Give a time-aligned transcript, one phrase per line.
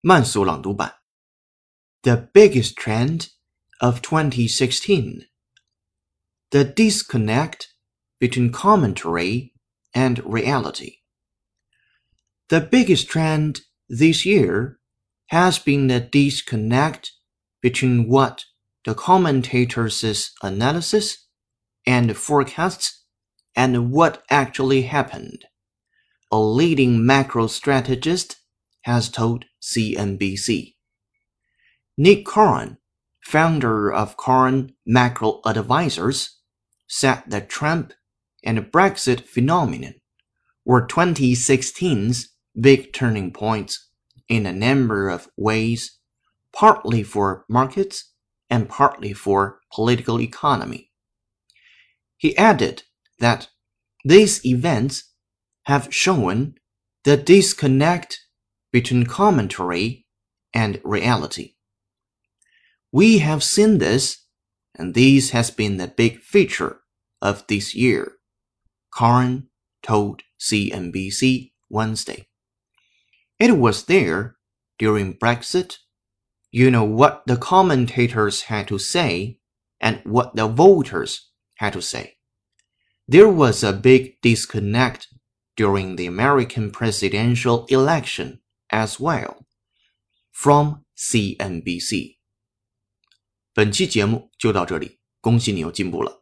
[0.00, 0.96] 慢速朗读版。
[2.02, 3.28] The biggest trend
[3.80, 5.28] of 2016.
[6.50, 7.68] The disconnect
[8.18, 9.54] between commentary
[9.92, 10.98] and reality.
[12.48, 14.78] The biggest trend this year
[15.28, 17.12] has been the disconnect
[17.62, 18.44] between what
[18.84, 21.26] the commentators' analysis
[21.86, 23.04] and forecasts
[23.56, 25.46] and what actually happened.
[26.30, 28.36] A leading macro strategist
[28.89, 30.73] has told CNBC.
[31.95, 32.77] Nick Curran,
[33.21, 36.39] founder of Curran Macro Advisors,
[36.87, 37.93] said that Trump
[38.43, 39.93] and the Brexit phenomenon
[40.65, 42.29] were 2016's
[42.59, 43.89] big turning points
[44.27, 45.99] in a number of ways,
[46.51, 48.11] partly for markets
[48.49, 50.89] and partly for political economy.
[52.17, 52.83] He added
[53.19, 53.49] that
[54.03, 55.13] these events
[55.65, 56.55] have shown
[57.03, 58.19] the disconnect
[58.71, 60.05] between commentary
[60.53, 61.53] and reality.
[62.91, 64.25] We have seen this,
[64.75, 66.81] and this has been the big feature
[67.21, 68.13] of this year,
[68.93, 69.49] Curran
[69.83, 72.27] told CNBC Wednesday.
[73.37, 74.35] It was there
[74.77, 75.77] during Brexit.
[76.51, 79.39] You know what the commentators had to say
[79.79, 82.15] and what the voters had to say.
[83.07, 85.07] There was a big disconnect
[85.55, 88.39] during the American presidential election
[88.69, 89.41] as well.
[90.31, 92.17] From CNBC.
[93.53, 96.18] 本期节目就到这里，恭喜你又进步了。